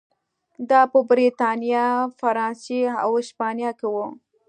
دا 0.69 0.81
په 0.91 0.99
برېټانیا، 1.09 1.87
فرانسې 2.19 2.81
او 3.03 3.09
هسپانیا 3.19 3.71
کې 3.79 3.87
و. 3.93 3.95